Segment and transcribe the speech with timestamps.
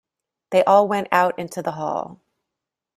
[0.49, 2.21] They all went out into the hall.